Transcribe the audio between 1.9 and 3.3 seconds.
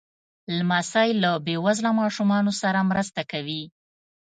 ماشومانو سره مرسته